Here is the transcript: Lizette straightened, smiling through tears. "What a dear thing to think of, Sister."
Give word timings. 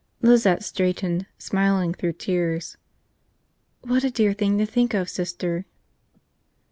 Lizette 0.23 0.63
straightened, 0.63 1.27
smiling 1.37 1.93
through 1.93 2.13
tears. 2.13 2.75
"What 3.83 4.03
a 4.03 4.09
dear 4.09 4.33
thing 4.33 4.57
to 4.57 4.65
think 4.65 4.95
of, 4.95 5.09
Sister." 5.09 5.67